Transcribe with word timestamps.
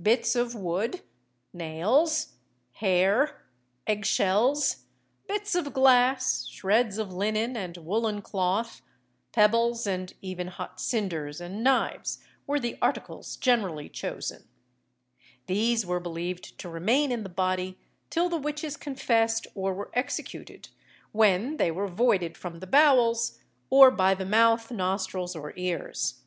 Bits 0.00 0.36
of 0.36 0.54
wood, 0.54 1.02
nails, 1.52 2.34
hair, 2.74 3.42
egg 3.84 4.06
shells, 4.06 4.84
bits 5.26 5.56
of 5.56 5.72
glass, 5.72 6.46
shreds 6.46 6.98
of 6.98 7.12
linen 7.12 7.56
and 7.56 7.76
woollen 7.78 8.22
cloth, 8.22 8.80
pebbles, 9.32 9.84
and 9.84 10.14
even 10.22 10.46
hot 10.46 10.80
cinders 10.80 11.40
and 11.40 11.64
knives, 11.64 12.18
were 12.46 12.60
the 12.60 12.78
articles 12.80 13.34
generally 13.34 13.88
chosen. 13.88 14.46
These 15.46 15.84
were 15.84 15.98
believed 15.98 16.56
to 16.60 16.68
remain 16.68 17.10
in 17.10 17.24
the 17.24 17.28
body 17.28 17.76
till 18.08 18.28
the 18.28 18.36
witches 18.38 18.76
confessed 18.76 19.48
or 19.52 19.74
were 19.74 19.90
executed, 19.94 20.68
when 21.10 21.56
they 21.56 21.72
were 21.72 21.88
voided 21.88 22.36
from 22.36 22.60
the 22.60 22.68
bowels, 22.68 23.40
or 23.68 23.90
by 23.90 24.14
the 24.14 24.26
mouth, 24.26 24.70
nostrils, 24.70 25.34
or 25.34 25.52
ears. 25.56 26.20